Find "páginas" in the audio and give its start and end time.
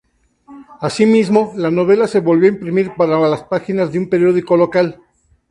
3.43-3.91